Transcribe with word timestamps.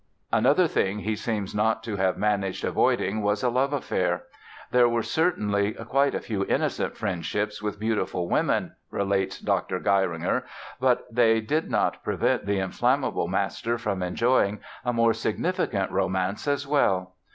Another 0.31 0.65
thing 0.67 0.97
he 1.01 1.15
seems 1.15 1.53
not 1.53 1.83
to 1.83 1.95
have 1.97 2.17
managed 2.17 2.65
avoiding 2.65 3.21
was 3.21 3.43
a 3.43 3.49
love 3.51 3.71
affair. 3.71 4.23
"There 4.71 4.89
were 4.89 5.03
certainly 5.03 5.73
quite 5.73 6.15
a 6.15 6.19
few 6.19 6.43
innocent 6.45 6.97
friendships 6.97 7.61
with 7.61 7.79
beautiful 7.79 8.27
women", 8.27 8.71
relates 8.89 9.39
Dr. 9.39 9.77
Geiringer, 9.79 10.43
"but 10.79 11.05
they 11.13 11.39
did 11.39 11.69
not 11.69 12.03
prevent 12.03 12.47
the 12.47 12.57
inflammable 12.57 13.27
master 13.27 13.77
from 13.77 14.01
enjoying 14.01 14.59
a 14.83 14.91
more 14.91 15.13
significant 15.13 15.91
romance 15.91 16.47
as 16.47 16.65
well". 16.65 17.13